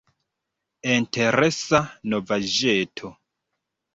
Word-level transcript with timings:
Interesa 0.93 1.81
novaĵeto. 2.13 3.13